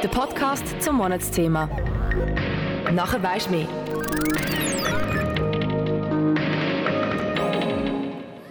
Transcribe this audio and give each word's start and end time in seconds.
Der 0.00 0.08
Podcast 0.08 0.80
zum 0.80 0.98
Monatsthema. 0.98 1.68
Nachher 2.92 3.20
weisst 3.20 3.48
du 3.48 3.56
mehr. 3.56 3.66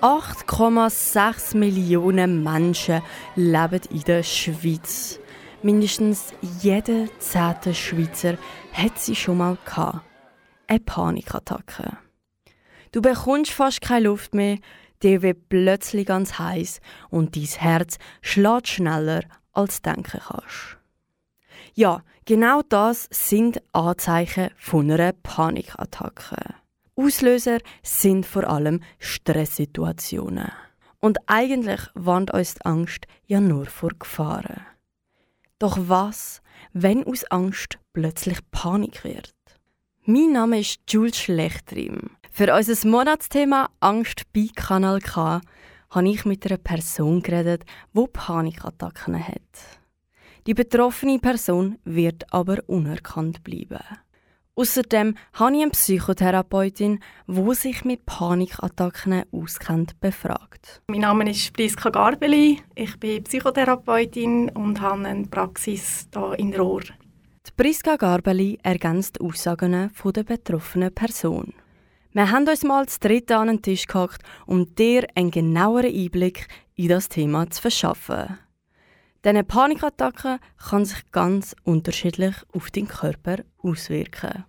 8,6 0.01 1.55
Millionen 1.55 2.43
Menschen 2.43 3.01
leben 3.35 3.79
in 3.89 4.01
der 4.01 4.23
Schweiz. 4.23 5.21
Mindestens 5.63 6.33
jeder 6.61 7.05
zehnte 7.19 7.73
Schweizer 7.73 8.37
hat 8.73 8.99
sie 8.99 9.15
schon 9.15 9.37
mal 9.37 9.57
gehabt. 9.63 10.01
Eine 10.67 10.81
Panikattacke. 10.81 11.97
Du 12.91 13.01
bekommst 13.01 13.51
fast 13.51 13.79
keine 13.79 14.07
Luft 14.07 14.33
mehr, 14.33 14.57
dir 15.01 15.21
wird 15.21 15.47
plötzlich 15.47 16.07
ganz 16.07 16.37
heiß 16.39 16.81
und 17.09 17.37
dein 17.37 17.43
Herz 17.43 17.97
schlägt 18.21 18.67
schneller, 18.67 19.21
als 19.53 19.81
du 19.81 19.93
denken 19.93 20.19
kannst. 20.27 20.76
Ja, 21.79 22.01
genau 22.25 22.63
das 22.67 23.07
sind 23.11 23.61
Anzeichen 23.71 24.49
von 24.57 24.89
einer 24.89 25.13
Panikattacke. 25.13 26.55
Auslöser 26.95 27.59
sind 27.83 28.25
vor 28.25 28.49
allem 28.49 28.81
Stresssituationen. 28.97 30.51
Und 30.97 31.19
eigentlich 31.27 31.81
warnt 31.93 32.33
uns 32.33 32.55
die 32.55 32.65
Angst 32.65 33.05
ja 33.27 33.39
nur 33.39 33.67
vor 33.67 33.91
Gefahren. 33.91 34.65
Doch 35.59 35.77
was, 35.79 36.41
wenn 36.73 37.05
aus 37.05 37.25
Angst 37.25 37.77
plötzlich 37.93 38.39
Panik 38.49 39.03
wird? 39.03 39.35
Mein 40.03 40.31
Name 40.31 40.61
ist 40.61 40.79
Jules 40.89 41.19
Schlechtrim. 41.19 42.09
Für 42.31 42.55
unser 42.55 42.87
Monatsthema 42.87 43.69
Angst 43.81 44.23
bei 44.33 44.47
Kanal 44.55 44.99
K 44.99 45.41
habe 45.91 46.09
ich 46.09 46.25
mit 46.25 46.43
einer 46.43 46.57
Person 46.57 47.21
geredet, 47.21 47.65
die 47.93 48.07
Panikattacken 48.11 49.27
hat. 49.27 49.77
Die 50.47 50.53
betroffene 50.53 51.19
Person 51.19 51.77
wird 51.83 52.23
aber 52.31 52.59
unerkannt 52.67 53.43
bleiben. 53.43 53.83
Außerdem 54.55 55.15
habe 55.33 55.55
ich 55.57 55.61
eine 55.61 55.71
Psychotherapeutin, 55.71 56.99
die 57.27 57.53
sich 57.53 57.83
mit 57.83 58.05
Panikattacken 58.05 59.23
auskennt, 59.33 59.99
befragt. 59.99 60.81
Mein 60.87 61.01
Name 61.01 61.29
ist 61.29 61.51
Priska 61.51 61.89
Garbeli. 61.89 62.61
Ich 62.75 62.97
bin 62.97 63.25
Psychotherapeutin 63.25 64.49
und 64.51 64.79
habe 64.79 65.05
eine 65.05 65.27
Praxis 65.27 66.07
hier 66.13 66.39
in 66.39 66.55
Rohr. 66.55 66.83
Die 67.45 67.51
Priska 67.57 67.97
Garbeli 67.97 68.57
ergänzt 68.63 69.17
die 69.19 69.25
Aussagen 69.25 69.91
der 70.01 70.23
betroffenen 70.23 70.95
Person. 70.95 71.53
Wir 72.13 72.31
haben 72.31 72.47
uns 72.47 72.63
mal 72.63 72.87
zu 72.87 73.01
dritt 73.01 73.29
an 73.33 73.47
den 73.47 73.61
Tisch 73.61 73.85
gehockt, 73.85 74.23
um 74.45 74.73
dir 74.75 75.07
einen 75.13 75.29
genaueren 75.29 75.93
Einblick 75.93 76.47
in 76.75 76.87
das 76.87 77.09
Thema 77.09 77.49
zu 77.49 77.61
verschaffen. 77.61 78.39
Diese 79.25 79.43
Panikattacke 79.43 80.39
kann 80.57 80.85
sich 80.85 81.11
ganz 81.11 81.55
unterschiedlich 81.63 82.35
auf 82.53 82.69
den 82.69 82.87
Körper 82.87 83.37
auswirken. 83.57 84.45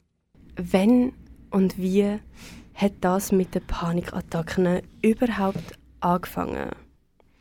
Wenn 0.56 1.12
und 1.50 1.78
wie 1.78 2.18
hat 2.74 2.92
das 3.00 3.32
mit 3.32 3.54
den 3.54 3.66
Panikattacken 3.66 4.82
überhaupt 5.02 5.78
angefangen? 6.00 6.70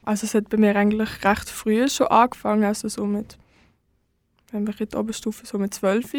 Also 0.03 0.25
es 0.25 0.33
hat 0.33 0.49
bei 0.49 0.57
mir 0.57 0.75
eigentlich 0.75 1.23
recht 1.25 1.49
früh 1.49 1.89
schon 1.89 2.07
angefangen, 2.07 2.63
also 2.63 2.87
so 2.87 3.05
mit, 3.05 3.37
wenn 4.51 4.65
wir 4.65 4.79
in 4.79 4.89
der 4.89 4.99
Oberstufe 4.99 5.45
so 5.45 5.57
mit 5.57 5.73
zwölf. 5.73 6.13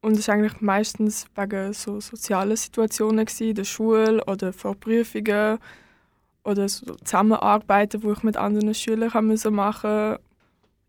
Und 0.00 0.16
es 0.16 0.28
war 0.28 0.36
eigentlich 0.36 0.60
meistens 0.60 1.26
wegen 1.34 1.72
so 1.72 1.98
sozialen 2.00 2.56
Situationen 2.56 3.26
in 3.40 3.54
der 3.54 3.64
Schule 3.64 4.24
oder 4.26 4.52
vor 4.52 4.76
Prüfungen 4.76 5.58
oder 6.44 6.68
so 6.68 6.94
Zusammenarbeiten, 7.02 8.04
wo 8.04 8.12
ich 8.12 8.22
mit 8.22 8.36
anderen 8.36 8.72
Schülern 8.74 9.10
machen 9.10 9.26
musste 9.26 10.20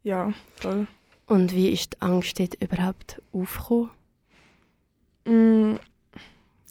ja, 0.07 0.31
voll. 0.55 0.87
Und 1.25 1.53
wie 1.53 1.69
ist 1.69 1.93
die 1.93 2.01
Angst 2.01 2.39
dort 2.39 2.55
überhaupt 2.61 3.21
aufgekommen? 3.33 3.89
Mm, 5.25 5.75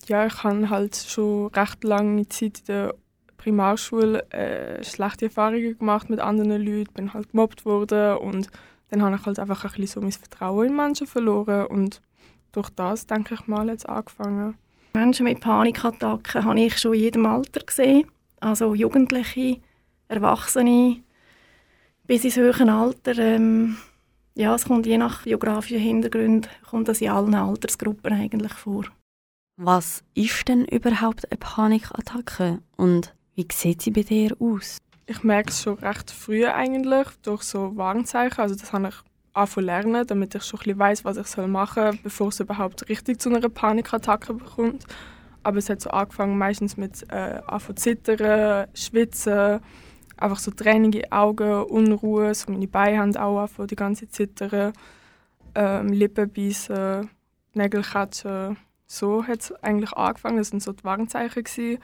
ja, 0.06 0.26
ich 0.26 0.42
habe 0.42 0.70
halt 0.70 0.96
schon 0.96 1.48
recht 1.48 1.84
lange 1.84 2.26
Zeit 2.28 2.60
in 2.60 2.64
der 2.66 2.94
Primarschule 3.36 4.22
äh, 4.32 4.82
schlechte 4.82 5.26
Erfahrungen 5.26 5.78
gemacht 5.78 6.08
mit 6.08 6.18
anderen 6.18 6.64
Leuten, 6.64 6.94
bin 6.94 7.12
halt 7.12 7.30
gemobbt 7.30 7.66
worden 7.66 8.16
und 8.16 8.48
dann 8.88 9.02
habe 9.02 9.16
ich 9.16 9.26
halt 9.26 9.38
einfach 9.38 9.64
ein 9.64 9.70
bisschen 9.72 9.86
so 9.86 10.00
mein 10.00 10.12
Vertrauen 10.12 10.68
in 10.68 10.76
Menschen 10.76 11.06
verloren 11.06 11.66
und 11.66 12.00
durch 12.52 12.70
das, 12.70 13.06
denke 13.06 13.34
ich 13.34 13.46
mal, 13.46 13.68
jetzt 13.68 13.86
angefangen. 13.86 14.56
Menschen 14.94 15.24
mit 15.24 15.40
Panikattacken 15.40 16.44
habe 16.44 16.60
ich 16.60 16.78
schon 16.78 16.94
in 16.94 17.00
jedem 17.00 17.26
Alter 17.26 17.60
gesehen, 17.60 18.06
also 18.40 18.74
Jugendliche, 18.74 19.60
Erwachsene, 20.08 21.02
bis 22.06 22.24
ins 22.24 22.36
höhere 22.36 22.70
Alter. 22.70 23.18
Ähm, 23.18 23.76
ja, 24.34 24.54
es 24.54 24.66
kommt 24.66 24.86
je 24.86 24.98
nach 24.98 25.24
geografischen 25.24 25.80
Hintergrund 25.80 26.48
kommt 26.68 26.88
das 26.88 27.00
in 27.00 27.10
allen 27.10 27.34
Altersgruppen 27.34 28.12
eigentlich 28.12 28.52
vor. 28.52 28.84
Was 29.56 30.02
ist 30.14 30.48
denn 30.48 30.66
überhaupt 30.66 31.30
eine 31.30 31.38
Panikattacke 31.38 32.58
und 32.76 33.14
wie 33.34 33.46
sieht 33.50 33.80
sie 33.80 33.90
bei 33.90 34.02
dir 34.02 34.36
aus? 34.38 34.76
Ich 35.06 35.22
merke 35.22 35.50
es 35.50 35.62
schon 35.62 35.78
recht 35.78 36.10
früh 36.10 36.46
eigentlich 36.46 37.06
durch 37.22 37.42
so 37.42 37.76
Warnzeichen. 37.76 38.40
Also 38.40 38.54
das 38.54 38.72
habe 38.72 38.88
ich 38.88 38.94
angefangen 39.32 39.66
lernen, 39.66 40.06
damit 40.06 40.34
ich 40.34 40.42
schon 40.42 40.60
ein 40.66 40.78
weiß, 40.78 41.04
was 41.04 41.16
ich 41.16 41.46
machen 41.46 41.92
soll, 41.92 41.98
bevor 42.02 42.28
es 42.28 42.40
überhaupt 42.40 42.88
richtig 42.90 43.20
zu 43.20 43.30
einer 43.30 43.48
Panikattacke 43.48 44.34
kommt. 44.34 44.84
Aber 45.42 45.58
es 45.58 45.70
hat 45.70 45.80
so 45.80 45.90
angefangen 45.90 46.36
meistens 46.36 46.76
mit 46.76 47.04
äh, 47.10 47.40
anfangen 47.46 47.76
zittern, 47.76 48.66
schwitzen, 48.74 49.60
einfach 50.16 50.38
so 50.38 50.50
tränige 50.50 51.10
Augen, 51.12 51.64
Unruhe, 51.64 52.34
so 52.34 52.50
meine 52.50 52.68
Beine 52.68 52.98
haben 52.98 53.16
auch 53.16 53.40
angefangen, 53.40 53.68
die 53.68 53.76
ganze 53.76 54.08
zittern, 54.08 54.72
ähm, 55.54 55.88
Lippen 55.88 56.30
beißen, 56.30 57.10
Nägel 57.54 57.82
catchen. 57.82 58.56
So 58.86 59.26
hat 59.26 59.40
es 59.40 59.52
eigentlich 59.62 59.92
angefangen, 59.92 60.38
das 60.38 60.52
waren 60.52 60.60
so 60.60 60.72
die 60.72 60.84
Warnzeichen. 60.84 61.42
Gewesen. 61.42 61.78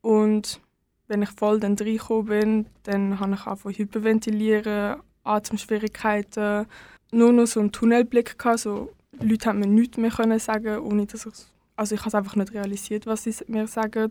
Und 0.00 0.60
wenn 1.08 1.22
ich 1.22 1.30
voll 1.30 1.60
dann 1.60 1.76
reingekommen 1.78 2.26
bin, 2.26 2.66
dann 2.84 3.20
habe 3.20 3.34
ich 3.34 3.46
angefangen 3.46 3.76
hyperventilieren, 3.76 4.96
Atemschwierigkeiten, 5.24 6.66
nur 7.12 7.32
noch 7.32 7.46
so 7.46 7.60
einen 7.60 7.72
Tunnelblick 7.72 8.38
gehabt, 8.38 8.60
so 8.60 8.90
Leute 9.20 9.48
haben 9.48 9.60
mir 9.60 9.66
nichts 9.66 9.98
mehr 9.98 10.10
können 10.10 10.38
sagen, 10.38 10.78
ohne 10.78 11.06
dass 11.06 11.26
ich 11.26 11.34
also 11.76 11.94
ich 11.94 12.04
habe 12.04 12.18
einfach 12.18 12.36
nicht 12.36 12.52
realisiert, 12.52 13.06
was 13.06 13.24
sie 13.24 13.34
mir 13.48 13.66
sagen. 13.66 14.10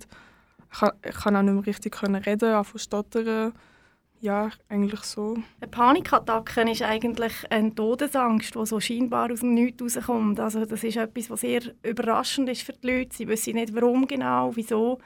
Ich, 0.72 1.16
kann 1.16 1.36
auch 1.36 1.42
nicht 1.42 1.54
mehr 1.54 1.66
richtig 1.66 2.02
reden, 2.02 2.54
auch 2.54 2.66
stottern. 2.76 3.54
Ja, 4.22 4.52
eigentlich 4.70 5.02
so. 5.02 5.36
Eine 5.60 5.72
Panikattacke 5.72 6.70
ist 6.70 6.84
eigentlich 6.84 7.34
eine 7.50 7.74
Todesangst, 7.74 8.54
die 8.54 8.66
so 8.68 8.80
scheinbar 8.80 9.32
aus 9.32 9.40
dem 9.40 9.56
Nichts 9.56 9.82
rauskommt. 9.82 10.40
Also 10.40 10.64
das 10.64 10.84
ist 10.84 10.98
etwas, 10.98 11.32
was 11.32 11.42
sehr 11.42 11.62
überraschend 11.82 12.48
ist 12.48 12.62
für 12.62 12.74
die 12.74 12.88
Leute. 12.88 13.16
Sie 13.16 13.28
wissen 13.28 13.56
nicht, 13.56 13.74
warum 13.74 14.06
genau, 14.06 14.52
wieso. 14.56 15.00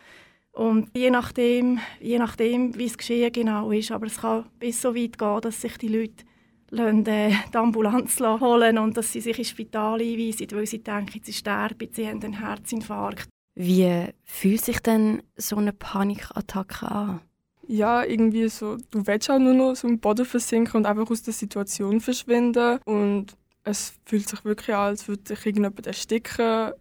Und 0.51 0.89
je 0.93 1.09
nachdem, 1.11 1.79
je 2.01 2.19
nachdem 2.19 2.75
wie 2.77 2.85
es 2.85 2.97
geschehen 2.97 3.31
genau 3.31 3.71
ist, 3.71 3.91
aber 3.91 4.07
es 4.07 4.17
kann 4.17 4.45
bis 4.59 4.81
so 4.81 4.93
weit 4.93 5.17
gehen, 5.17 5.41
dass 5.41 5.61
sich 5.61 5.77
die 5.77 5.87
Leute 5.87 6.25
lassen, 6.69 7.05
äh, 7.05 7.31
die 7.53 7.57
Ambulanz 7.57 8.19
holen 8.19 8.77
und 8.77 8.97
dass 8.97 9.11
sie 9.11 9.21
sich 9.21 9.37
ins 9.37 9.49
Spital 9.49 10.01
einweisen, 10.01 10.47
weil 10.51 10.65
sie 10.65 10.83
denken, 10.83 11.21
sie 11.23 11.33
sterben, 11.33 11.89
sie 11.91 12.07
haben 12.07 12.21
einen 12.23 12.39
Herzinfarkt. 12.39 13.29
Wie 13.55 14.07
fühlt 14.25 14.63
sich 14.63 14.79
denn 14.79 15.23
so 15.37 15.55
eine 15.55 15.71
Panikattacke 15.71 16.91
an? 16.91 17.21
Ja, 17.67 18.03
irgendwie 18.03 18.47
so, 18.49 18.77
du 18.91 19.07
willst 19.07 19.31
auch 19.31 19.39
nur 19.39 19.53
noch 19.53 19.75
so 19.75 19.87
im 19.87 19.99
Boden 19.99 20.25
versinken 20.25 20.77
und 20.77 20.85
einfach 20.85 21.09
aus 21.09 21.23
der 21.23 21.33
Situation 21.33 21.99
verschwinden. 22.01 22.79
Und 22.85 23.35
es 23.63 23.93
fühlt 24.05 24.27
sich 24.29 24.43
wirklich 24.45 24.75
an, 24.75 24.87
als 24.87 25.07
würde 25.07 25.23
dich 25.23 25.45
irgendjemand 25.45 25.87
ersticken 25.87 26.73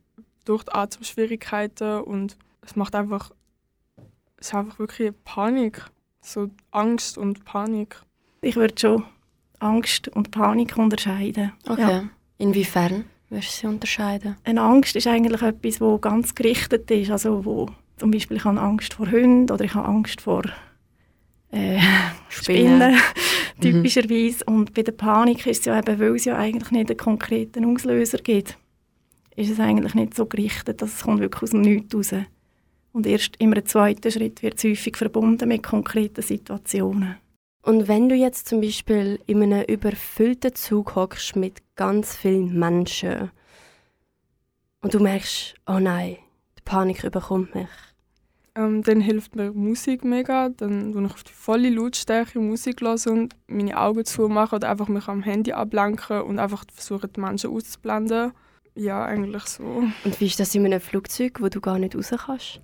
durch 0.45 0.65
die 0.65 0.73
Atemschwierigkeiten. 0.73 2.01
Und 2.03 2.37
es 2.61 2.77
macht 2.77 2.95
einfach, 2.95 3.31
es 4.37 4.49
ist 4.49 4.55
einfach 4.55 4.79
wirklich 4.79 5.13
Panik. 5.25 5.87
So 6.21 6.51
Angst 6.71 7.19
und 7.19 7.45
Panik. 7.45 8.03
Ich 8.41 8.57
würde 8.57 8.75
schon 8.79 9.05
Angst 9.61 10.09
und 10.09 10.31
Panik 10.31 10.77
unterscheiden. 10.77 11.53
Okay. 11.67 11.81
Ja. 11.81 12.09
Inwiefern? 12.39 13.05
Würdest 13.31 13.57
du 13.57 13.61
sie 13.61 13.67
unterscheiden? 13.67 14.37
Eine 14.45 14.63
Angst 14.63 14.97
ist 14.97 15.07
eigentlich 15.07 15.43
etwas, 15.43 15.79
das 15.79 16.01
ganz 16.01 16.35
gerichtet 16.35 16.91
ist. 16.91 17.11
Also 17.11 17.45
wo 17.45 17.69
zum 17.97 18.11
Beispiel 18.11 18.37
ich 18.37 18.45
habe 18.45 18.61
Angst 18.61 18.95
vor 18.95 19.11
Hunden 19.11 19.51
oder 19.51 19.65
ich 19.65 19.75
habe 19.75 19.89
Angst 19.89 20.21
vor 20.21 20.43
äh, 21.51 21.79
Spinnen, 22.29 22.93
mhm. 22.93 23.61
typischerweise. 23.61 24.45
Mhm. 24.47 24.55
Und 24.55 24.75
bei 24.75 24.83
der 24.83 24.93
Panik 24.93 25.47
ist 25.47 25.61
es 25.61 25.65
ja 25.67 25.79
eben, 25.79 25.99
weil 25.99 26.15
es 26.15 26.25
ja 26.25 26.37
eigentlich 26.37 26.71
nicht 26.71 26.91
einen 26.91 26.97
konkreten 26.97 27.65
Auslöser 27.65 28.19
gibt, 28.19 28.59
ist 29.37 29.51
es 29.51 29.61
eigentlich 29.61 29.95
nicht 29.95 30.15
so 30.15 30.27
gerichtet, 30.27 30.83
dass 30.83 30.95
es 30.95 31.03
kommt 31.03 31.21
wirklich 31.21 31.43
aus 31.43 31.51
dem 31.51 31.63
Nichts 31.63 31.95
raus. 31.95 32.15
Und 32.93 33.07
erst 33.07 33.35
im 33.41 33.55
zweiten 33.67 34.11
Schritt 34.13 34.43
wird 34.43 34.59
es 34.59 34.65
häufig 34.65 34.97
verbunden 34.97 35.49
mit 35.49 35.65
konkreten 35.65 36.23
Situationen. 36.23 37.17
Und 37.63 37.89
wenn 37.89 38.09
du 38.09 38.15
jetzt 38.15 38.47
zum 38.47 38.61
Beispiel 38.61 39.19
in 39.27 39.43
einem 39.43 39.65
überfüllten 39.65 40.55
Zug 40.55 40.95
hockst 40.95 41.35
mit 41.35 41.64
ganz 41.77 42.17
vielen 42.17 42.59
Menschen 42.59 43.31
und 44.83 44.93
du 44.93 45.01
merkst, 45.01 45.55
oh 45.67 45.79
nein, 45.79 46.19
die 46.59 46.63
Panik 46.63 47.05
überkommt 47.05 47.55
mich. 47.55 47.69
Ähm, 48.57 48.83
dann 48.83 49.01
hilft 49.01 49.35
mir 49.35 49.53
Musik 49.53 50.05
mega. 50.05 50.51
Dann 50.51 50.95
höre 50.95 51.07
ich 51.07 51.13
auf 51.13 51.25
die 51.25 51.33
volle 51.33 51.71
Lautstärke 51.71 52.39
Musik 52.39 52.83
und 52.83 53.35
meine 53.47 53.81
Augen 53.81 54.05
zumachen 54.05 54.57
oder 54.57 54.69
einfach 54.71 54.89
mich 54.89 55.09
am 55.09 55.23
Handy 55.23 55.53
ablenken 55.53 56.23
und 56.23 56.39
einfach 56.39 56.65
versuchen, 56.73 57.11
die 57.13 57.21
Menschen 57.21 57.51
auszublenden. 57.51 58.33
Ja, 58.77 59.05
eigentlich 59.05 59.45
so. 59.45 59.65
Und 60.05 60.21
wie 60.21 60.27
ist 60.27 60.39
das 60.39 60.55
in 60.55 60.67
einem 60.67 60.81
Flugzeug, 60.81 61.41
wo 61.41 61.49
du 61.49 61.61
gar 61.61 61.79
nicht 61.79 61.97
raus 61.97 62.11
kannst? 62.27 62.61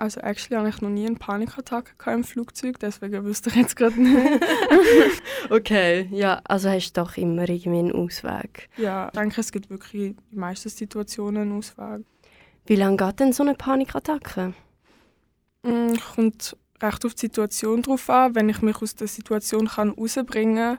Also 0.00 0.18
actually 0.22 0.56
habe 0.56 0.70
ich 0.70 0.80
noch 0.80 0.88
nie 0.88 1.06
eine 1.06 1.16
Panikattacke 1.16 2.10
im 2.10 2.24
Flugzeug, 2.24 2.78
deswegen 2.78 3.22
wüsste 3.22 3.50
ich 3.50 3.56
jetzt 3.56 3.76
gerade 3.76 4.00
nicht. 4.00 4.42
okay, 5.50 6.08
ja, 6.10 6.40
also 6.44 6.70
hast 6.70 6.96
du 6.96 7.02
doch 7.02 7.18
immer 7.18 7.46
irgendwie 7.46 7.80
einen 7.80 7.92
Ausweg. 7.92 8.70
Ja, 8.78 9.08
ich 9.08 9.20
denke, 9.20 9.42
es 9.42 9.52
gibt 9.52 9.68
wirklich 9.68 10.02
in 10.02 10.16
den 10.32 10.40
meisten 10.40 10.70
Situationen 10.70 11.42
einen 11.42 11.58
Ausweg. 11.58 12.06
Wie 12.64 12.76
lange 12.76 12.96
geht 12.96 13.20
denn 13.20 13.34
so 13.34 13.42
eine 13.42 13.54
Panikattacke? 13.54 14.54
Mm, 15.64 15.92
kommt 16.14 16.56
recht 16.82 17.04
auf 17.04 17.12
die 17.12 17.20
Situation 17.20 17.82
drauf 17.82 18.08
an. 18.08 18.34
Wenn 18.34 18.48
ich 18.48 18.62
mich 18.62 18.80
aus 18.80 18.94
der 18.94 19.06
Situation 19.06 19.68
kann 19.68 19.90
rausbringen 19.90 20.78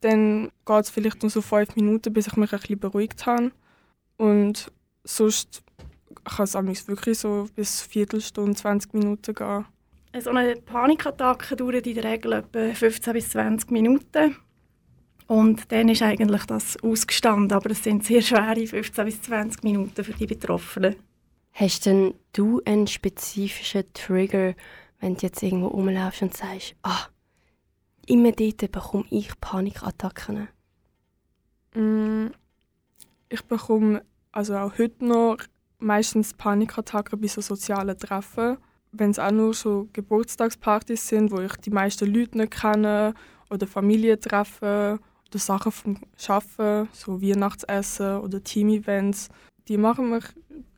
dann 0.00 0.52
geht 0.66 0.84
es 0.84 0.90
vielleicht 0.90 1.22
nur 1.22 1.30
so 1.30 1.40
fünf 1.40 1.74
Minuten, 1.74 2.12
bis 2.12 2.26
ich 2.26 2.36
mich 2.36 2.52
ein 2.52 2.58
bisschen 2.58 2.80
beruhigt 2.80 3.24
habe. 3.24 3.50
Und 4.18 4.70
sonst 5.04 5.62
kann 6.24 6.44
es 6.44 6.88
wirklich 6.88 7.18
so 7.18 7.48
bis 7.54 7.82
eine 7.82 7.88
Viertelstunde, 7.90 8.54
20 8.54 8.94
Minuten 8.94 9.34
gehen. 9.34 9.64
So 10.20 10.30
eine 10.30 10.56
Panikattacke 10.56 11.56
dauert 11.56 11.86
in 11.86 11.94
der 11.94 12.04
Regel 12.04 12.34
etwa 12.34 12.74
15 12.74 13.12
bis 13.12 13.30
20 13.30 13.70
Minuten. 13.70 14.36
Und 15.26 15.72
dann 15.72 15.88
ist 15.88 16.02
eigentlich 16.02 16.44
das 16.44 16.76
ausgestanden. 16.82 17.56
Aber 17.56 17.70
es 17.70 17.82
sind 17.82 18.04
sehr 18.04 18.20
schwere 18.20 18.66
15 18.66 19.04
bis 19.04 19.22
20 19.22 19.62
Minuten 19.62 20.04
für 20.04 20.12
die 20.12 20.26
Betroffenen. 20.26 20.96
Hast 21.52 21.86
denn 21.86 22.14
du 22.32 22.60
einen 22.64 22.86
spezifischen 22.86 23.84
Trigger, 23.94 24.54
wenn 25.00 25.14
du 25.14 25.22
jetzt 25.22 25.42
irgendwo 25.42 25.68
rumlaufst 25.68 26.22
und 26.22 26.36
sagst, 26.36 26.74
ah, 26.82 27.06
immer 28.06 28.32
dort 28.32 28.70
bekomme 28.70 29.04
ich 29.10 29.30
Panikattacken? 29.40 30.48
Mm, 31.74 32.28
ich 33.28 33.42
bekomme 33.42 34.02
also 34.32 34.56
auch 34.56 34.78
heute 34.78 35.04
noch 35.04 35.38
meistens 35.82 36.34
Panikattacken 36.34 37.20
bei 37.20 37.26
so 37.26 37.40
sozialen 37.40 37.98
Treffen. 37.98 38.58
Wenn 38.92 39.10
es 39.10 39.18
auch 39.18 39.30
nur 39.30 39.54
so 39.54 39.88
Geburtstagspartys 39.92 41.08
sind, 41.08 41.30
wo 41.30 41.40
ich 41.40 41.56
die 41.56 41.70
meisten 41.70 42.12
Leute 42.12 42.38
nicht 42.38 42.52
kenne 42.52 43.14
oder 43.50 43.66
Familientreffen 43.66 44.98
oder 44.98 45.38
Sachen 45.38 45.72
vom 45.72 45.96
Arbeiten, 46.28 46.88
so 46.92 47.22
Weihnachtsessen 47.22 48.18
oder 48.18 48.42
Team-Events, 48.42 49.28
die 49.68 49.78
machen 49.78 50.10
mich 50.10 50.24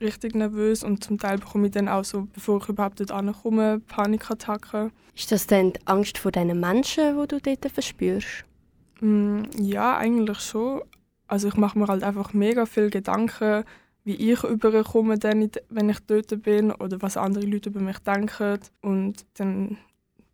richtig 0.01 0.35
nervös 0.35 0.85
und 0.85 1.03
zum 1.03 1.19
Teil 1.19 1.39
bekomme 1.39 1.67
ich 1.67 1.73
dann 1.73 1.89
auch 1.89 2.05
so, 2.05 2.29
bevor 2.33 2.62
ich 2.62 2.69
überhaupt 2.69 3.00
dort 3.00 3.11
ankomme, 3.11 3.81
Panikattacken. 3.81 4.93
Ist 5.17 5.33
das 5.33 5.47
dann 5.47 5.73
die 5.73 5.87
Angst 5.87 6.19
vor 6.19 6.33
diesen 6.33 6.61
Menschen, 6.61 7.19
die 7.21 7.29
du 7.29 7.41
dort 7.41 7.73
verspürst? 7.73 8.45
Mm, 9.00 9.43
ja, 9.59 9.97
eigentlich 9.97 10.41
schon. 10.41 10.83
Also 11.27 11.49
ich 11.49 11.57
mache 11.57 11.79
mir 11.79 11.87
halt 11.87 12.03
einfach 12.03 12.33
mega 12.33 12.67
viel 12.67 12.91
Gedanken, 12.91 13.65
wie 14.05 14.33
ich 14.33 14.45
überkomme, 14.45 15.19
wenn 15.23 15.89
ich 15.89 15.99
dort 16.06 16.43
bin 16.43 16.71
oder 16.71 17.01
was 17.03 17.17
andere 17.17 17.47
Leute 17.47 17.71
über 17.71 17.81
mich 17.81 17.99
denken. 18.01 18.61
Und 18.83 19.25
dann 19.35 19.79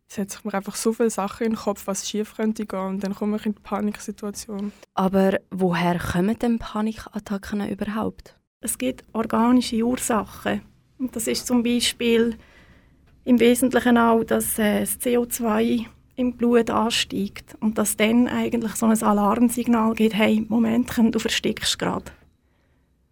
setze 0.07 0.39
ich 0.39 0.45
mir 0.45 0.53
einfach 0.53 0.75
so 0.75 0.91
viele 0.91 1.09
Sachen 1.09 1.45
in 1.45 1.53
den 1.53 1.59
Kopf, 1.59 1.87
was 1.87 2.07
schief 2.07 2.35
könnte 2.35 2.65
gehen 2.65 2.79
und 2.79 3.03
dann 3.03 3.15
komme 3.15 3.37
ich 3.37 3.45
in 3.45 3.55
die 3.55 3.61
Paniksituation. 3.61 4.73
Aber 4.93 5.39
woher 5.49 5.97
kommen 5.99 6.37
denn 6.37 6.59
Panikattacken 6.59 7.67
überhaupt? 7.69 8.37
Es 8.59 8.77
gibt 8.77 9.05
organische 9.13 9.81
Ursachen. 9.83 10.61
Und 10.99 11.15
das 11.15 11.27
ist 11.27 11.47
zum 11.47 11.63
Beispiel 11.63 12.37
im 13.23 13.39
Wesentlichen 13.39 13.97
auch, 13.97 14.23
dass 14.23 14.59
äh, 14.59 14.81
das 14.81 14.99
CO2 14.99 15.85
im 16.15 16.37
Blut 16.37 16.69
ansteigt 16.69 17.55
und 17.59 17.77
dass 17.77 17.97
dann 17.97 18.27
eigentlich 18.27 18.73
so 18.73 18.85
ein 18.85 19.01
Alarmsignal 19.01 19.93
gibt, 19.93 20.13
hey, 20.13 20.45
Moment, 20.47 20.91
du 20.97 21.19
verstickst 21.19 21.79
gerade. 21.79 22.11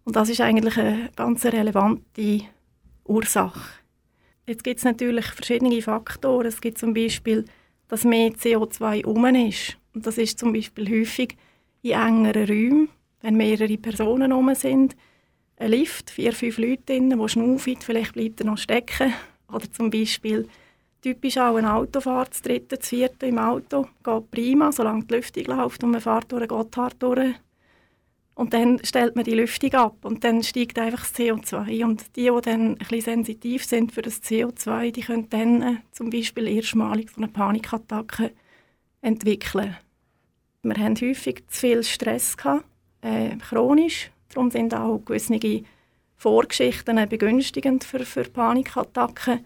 Und 0.04 0.16
das 0.16 0.28
ist 0.28 0.40
eigentlich 0.40 0.76
eine 0.76 1.10
ganz 1.14 1.44
relevante 1.44 2.42
Ursache. 3.04 3.60
Jetzt 4.46 4.64
gibt 4.64 4.78
es 4.78 4.84
natürlich 4.84 5.26
verschiedene 5.26 5.80
Faktoren. 5.82 6.46
Es 6.46 6.60
gibt 6.60 6.78
zum 6.78 6.94
Beispiel, 6.94 7.44
dass 7.88 8.04
mehr 8.04 8.30
CO2 8.30 9.04
um 9.04 9.24
ist. 9.26 9.76
Und 9.94 10.06
das 10.06 10.18
ist 10.18 10.38
zum 10.38 10.52
Beispiel 10.52 10.88
häufig 10.88 11.36
in 11.82 11.92
engeren 11.92 12.48
Räumen, 12.48 12.88
wenn 13.20 13.36
mehrere 13.36 13.76
Personen 13.78 14.32
um 14.32 14.54
sind. 14.54 14.96
Ein 15.56 15.72
Lift, 15.72 16.10
vier, 16.10 16.32
fünf 16.32 16.58
Leute 16.58 16.82
drin, 16.86 17.10
die 17.10 17.28
schnaufen, 17.28 17.76
vielleicht 17.80 18.14
bleibt 18.14 18.40
er 18.40 18.46
noch 18.46 18.58
stecken. 18.58 19.12
Oder 19.52 19.70
zum 19.70 19.90
Beispiel 19.90 20.48
typisch 21.02 21.38
auch 21.38 21.56
ein 21.56 21.66
Autofahrt, 21.66 22.30
das 22.30 22.42
dritte, 22.42 22.76
das 22.76 22.88
vierte 22.88 23.26
im 23.26 23.38
Auto, 23.38 23.86
geht 24.04 24.30
prima, 24.30 24.72
solange 24.72 25.04
die 25.04 25.14
Lüftung 25.14 25.44
läuft 25.44 25.82
und 25.82 25.90
man 25.90 26.00
fährt 26.00 26.30
durch 26.30 26.42
einen 26.42 26.48
Gotthard 26.48 27.02
durch 27.02 27.34
und 28.40 28.54
dann 28.54 28.80
stellt 28.82 29.16
man 29.16 29.24
die 29.26 29.34
Lüftung 29.34 29.74
ab 29.74 30.02
und 30.02 30.24
dann 30.24 30.42
steigt 30.42 30.78
einfach 30.78 31.00
das 31.00 31.14
CO2. 31.14 31.84
Und 31.84 32.16
die, 32.16 32.30
die 32.34 32.40
dann 32.42 32.78
ein 32.78 33.00
sensitiv 33.02 33.66
sind 33.66 33.92
für 33.92 34.00
das 34.00 34.22
CO2, 34.22 34.92
die 34.92 35.02
können 35.02 35.28
dann 35.28 35.60
äh, 35.60 35.76
zum 35.92 36.08
Beispiel 36.08 36.48
erstmalig 36.48 37.10
so 37.10 37.18
eine 37.18 37.28
Panikattacke 37.28 38.30
entwickeln. 39.02 39.76
Wir 40.62 40.74
haben 40.74 40.96
häufig 40.98 41.44
zu 41.48 41.60
viel 41.60 41.84
Stress, 41.84 42.34
gehabt, 42.34 42.64
äh, 43.02 43.36
chronisch. 43.36 44.10
Darum 44.30 44.50
sind 44.50 44.74
auch 44.74 45.04
gewisse 45.04 45.38
Vorgeschichten 46.16 47.08
begünstigend 47.10 47.84
für, 47.84 48.06
für 48.06 48.24
Panikattacken. 48.24 49.44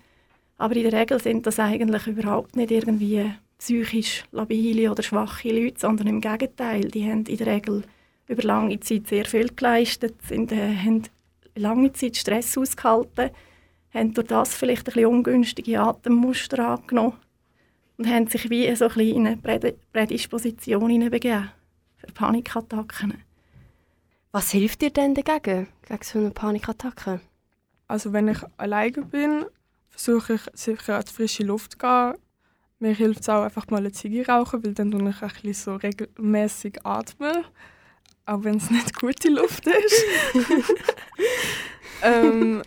Aber 0.56 0.76
in 0.76 0.88
der 0.88 1.00
Regel 1.00 1.20
sind 1.20 1.49
das 1.49 1.58
eigentlich 1.58 2.06
überhaupt 2.06 2.55
nicht 2.55 2.70
irgendwie 2.70 3.29
psychisch 3.58 4.23
labile 4.31 4.93
oder 4.93 5.02
schwache 5.02 5.49
Leute, 5.50 5.81
sondern 5.81 6.06
im 6.06 6.20
Gegenteil, 6.20 6.82
die 6.82 7.11
haben 7.11 7.25
in 7.26 7.37
der 7.38 7.46
Regel 7.49 7.82
über 8.26 8.42
lange 8.42 8.80
Zeit 8.80 9.08
sehr 9.08 9.24
viel 9.24 9.48
geleistet, 9.48 10.14
sind, 10.26 10.52
äh, 10.52 10.76
haben 10.76 11.02
lange 11.54 11.92
Zeit 11.92 12.16
Stress 12.16 12.56
ausgehalten, 12.56 13.30
haben 13.92 14.14
durch 14.14 14.26
das 14.26 14.54
vielleicht 14.54 14.82
ein 14.88 14.94
bisschen 14.94 15.06
ungünstige 15.06 15.80
Atemmuster 15.80 16.68
angenommen 16.70 17.16
und 17.96 18.08
haben 18.08 18.26
sich 18.26 18.50
wie 18.50 18.74
so 18.74 18.86
ein 18.86 18.94
bisschen 18.94 19.16
in 19.16 19.26
eine 19.26 19.74
Prädisposition 19.92 20.90
hineinbegeben 20.90 21.50
für 21.96 22.12
Panikattacken. 22.12 23.22
Was 24.32 24.50
hilft 24.50 24.82
dir 24.82 24.90
denn 24.90 25.14
dagegen, 25.14 25.68
gegen 25.86 26.02
so 26.02 26.18
eine 26.18 26.30
Panikattacke? 26.30 27.20
Also 27.86 28.12
wenn 28.12 28.28
ich 28.28 28.38
alleine 28.56 29.02
bin, 29.02 29.44
versuche 29.90 30.34
ich 30.34 30.40
sicher 30.54 30.96
an 30.96 31.04
die 31.06 31.12
frische 31.12 31.44
Luft 31.44 31.72
zu 31.72 31.78
gehen. 31.78 32.14
Mir 32.80 32.94
hilft 32.94 33.20
es 33.20 33.28
auch 33.28 33.44
einfach 33.44 33.68
mal 33.68 33.78
eine 33.78 33.92
Ziege 33.92 34.26
rauchen, 34.26 34.64
weil 34.64 34.74
dann 34.74 34.90
tue 34.90 35.08
ich 35.08 35.22
ein 35.22 35.28
bisschen 35.28 35.54
so 35.54 35.76
regelmäßig 35.76 36.84
atmen 36.84 37.44
auch 38.26 38.44
wenn 38.44 38.56
es 38.56 38.70
nicht 38.70 38.98
gute 38.98 39.28
Luft 39.28 39.66
ist. 39.66 40.04
ähm, 42.02 42.62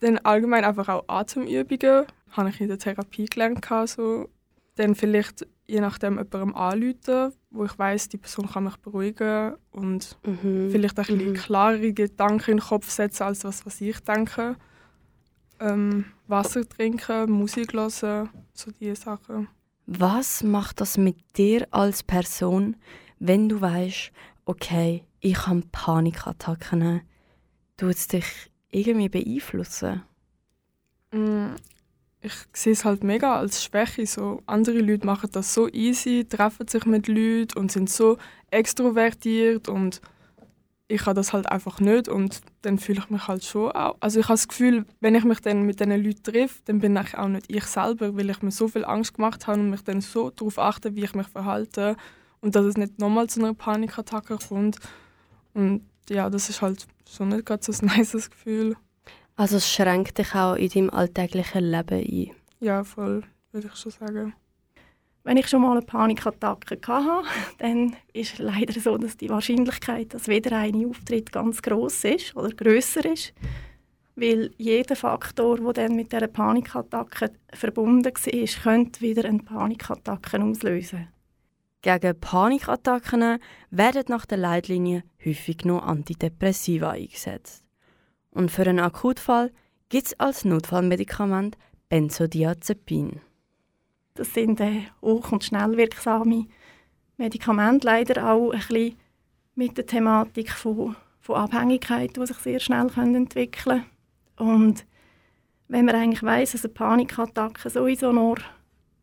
dann 0.00 0.18
allgemein 0.18 0.64
einfach 0.64 0.88
auch 0.88 1.04
Atemübungen, 1.06 2.06
habe 2.30 2.48
ich 2.50 2.60
in 2.60 2.68
der 2.68 2.78
Therapie 2.78 3.26
gelernt. 3.26 3.66
So. 3.86 4.28
Dann 4.76 4.94
vielleicht 4.94 5.46
je 5.70 5.80
nachdem 5.80 6.18
jemandem 6.18 6.54
anrufen, 6.54 7.32
wo 7.50 7.64
ich 7.64 7.78
weiß, 7.78 8.08
die 8.08 8.18
Person 8.18 8.48
kann 8.48 8.64
mich 8.64 8.76
beruhigen 8.78 9.54
und 9.70 10.18
mhm. 10.24 10.70
vielleicht 10.70 10.98
ein 10.98 11.06
bisschen 11.06 11.30
mhm. 11.30 11.34
klarere 11.34 11.92
Gedanken 11.92 12.52
in 12.52 12.56
den 12.58 12.66
Kopf 12.66 12.90
setzen, 12.90 13.22
als 13.22 13.40
das, 13.40 13.64
was 13.64 13.80
ich 13.80 14.00
denke. 14.00 14.56
Ähm, 15.60 16.06
Wasser 16.26 16.68
trinken, 16.68 17.30
Musik 17.30 17.72
hören, 17.72 18.30
so 18.52 18.70
diese 18.80 18.96
Sachen. 18.96 19.48
Was 19.86 20.42
macht 20.42 20.80
das 20.80 20.96
mit 20.98 21.16
dir 21.36 21.66
als 21.70 22.02
Person, 22.02 22.76
wenn 23.18 23.48
du 23.48 23.60
weißt, 23.60 24.12
okay, 24.50 25.04
ich 25.20 25.46
habe 25.46 25.62
Panikattacken, 25.70 27.02
tut 27.76 27.94
es 27.94 28.08
dich 28.08 28.50
irgendwie 28.70 29.08
beeinflussen? 29.08 30.02
Mm, 31.12 31.54
ich 32.20 32.32
sehe 32.52 32.72
es 32.72 32.84
halt 32.84 33.04
mega 33.04 33.38
als 33.38 33.62
Schwäche. 33.62 34.06
So, 34.06 34.42
andere 34.46 34.80
Leute 34.80 35.06
machen 35.06 35.30
das 35.32 35.54
so 35.54 35.68
easy, 35.68 36.26
treffen 36.28 36.66
sich 36.66 36.84
mit 36.84 37.06
Leuten 37.06 37.58
und 37.58 37.70
sind 37.70 37.90
so 37.90 38.18
extrovertiert 38.50 39.68
und 39.68 40.00
ich 40.88 41.06
habe 41.06 41.14
das 41.14 41.32
halt 41.32 41.46
einfach 41.46 41.78
nicht 41.78 42.08
und 42.08 42.40
dann 42.62 42.80
fühle 42.80 42.98
ich 42.98 43.10
mich 43.10 43.28
halt 43.28 43.44
schon 43.44 43.70
auch. 43.70 43.96
Also 44.00 44.18
ich 44.18 44.26
habe 44.26 44.34
das 44.34 44.48
Gefühl, 44.48 44.84
wenn 44.98 45.14
ich 45.14 45.22
mich 45.22 45.38
dann 45.38 45.62
mit 45.62 45.78
diesen 45.78 46.02
Leuten 46.02 46.24
treffe, 46.24 46.60
dann 46.64 46.80
bin 46.80 46.96
ich 46.96 47.16
auch 47.16 47.28
nicht 47.28 47.46
ich 47.48 47.64
selber, 47.66 48.16
weil 48.16 48.30
ich 48.30 48.42
mir 48.42 48.50
so 48.50 48.66
viel 48.66 48.84
Angst 48.84 49.14
gemacht 49.14 49.46
habe 49.46 49.60
und 49.60 49.70
mich 49.70 49.82
dann 49.82 50.00
so 50.00 50.30
darauf 50.30 50.58
achte, 50.58 50.96
wie 50.96 51.04
ich 51.04 51.14
mich 51.14 51.28
verhalte 51.28 51.96
und 52.40 52.54
dass 52.54 52.64
es 52.64 52.76
nicht 52.76 52.98
nochmal 52.98 53.28
zu 53.28 53.40
einer 53.40 53.54
Panikattacke 53.54 54.38
kommt. 54.48 54.78
Und 55.54 55.82
ja, 56.08 56.30
das 56.30 56.48
ist 56.48 56.62
halt 56.62 56.86
schon 57.08 57.28
nicht 57.30 57.46
gerade 57.46 57.62
so 57.62 57.72
ein 57.72 57.90
nices 57.96 58.30
Gefühl. 58.30 58.76
Also 59.36 59.56
es 59.56 59.70
schränkt 59.72 60.18
dich 60.18 60.34
auch 60.34 60.54
in 60.54 60.68
deinem 60.68 60.90
alltäglichen 60.90 61.64
Leben 61.64 61.98
ein? 61.98 62.30
Ja, 62.60 62.84
voll, 62.84 63.22
würde 63.52 63.70
ich 63.72 63.80
schon 63.80 63.92
sagen. 63.92 64.34
Wenn 65.22 65.36
ich 65.36 65.48
schon 65.48 65.62
mal 65.62 65.72
eine 65.72 65.82
Panikattacke 65.82 66.78
hatte, 66.86 67.28
dann 67.58 67.96
ist 68.12 68.34
es 68.34 68.38
leider 68.38 68.78
so, 68.80 68.96
dass 68.96 69.16
die 69.16 69.28
Wahrscheinlichkeit, 69.28 70.14
dass 70.14 70.28
wieder 70.28 70.56
eine 70.56 70.86
auftritt, 70.86 71.32
ganz 71.32 71.62
groß 71.62 72.04
ist 72.04 72.36
oder 72.36 72.50
größer 72.50 73.04
ist. 73.04 73.32
weil 74.16 74.50
jeder 74.58 74.96
Faktor, 74.96 75.58
der 75.58 75.72
dann 75.72 75.96
mit 75.96 76.12
dieser 76.12 76.26
Panikattacke 76.26 77.30
verbunden 77.52 78.04
war, 78.04 78.62
könnte 78.62 79.00
wieder 79.00 79.24
eine 79.26 79.38
Panikattacke 79.38 80.42
auslösen. 80.42 81.08
Gegen 81.82 82.20
Panikattacken 82.20 83.38
werden 83.70 84.04
nach 84.08 84.26
der 84.26 84.36
Leitlinie 84.36 85.02
häufig 85.24 85.64
nur 85.64 85.82
Antidepressiva 85.82 86.90
eingesetzt. 86.90 87.64
Und 88.30 88.50
für 88.50 88.62
einen 88.62 88.80
Akutfall 88.80 89.50
gibt 89.88 90.08
es 90.08 90.20
als 90.20 90.44
Notfallmedikament 90.44 91.56
Benzodiazepin. 91.88 93.20
Das 94.14 94.34
sind 94.34 94.60
äh, 94.60 94.82
hoch- 95.00 95.32
und 95.32 95.42
schnell 95.42 95.76
wirksame 95.76 96.46
Medikamente, 97.16 97.86
leider 97.86 98.30
auch 98.30 98.52
ein 98.52 98.94
mit 99.54 99.76
der 99.78 99.86
Thematik 99.86 100.50
von, 100.50 100.96
von 101.20 101.36
Abhängigkeit, 101.36 102.16
die 102.16 102.26
sich 102.26 102.36
sehr 102.38 102.60
schnell 102.60 102.90
entwickeln 102.96 103.50
können. 103.50 103.84
Und 104.36 104.86
wenn 105.68 105.86
man 105.86 105.94
eigentlich 105.94 106.22
weiss, 106.22 106.52
dass 106.52 106.64
eine 106.64 106.74
Panikattacke 106.74 107.70
sowieso 107.70 108.12
nur 108.12 108.36